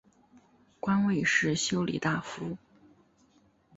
[0.79, 2.57] 官位是修理大夫。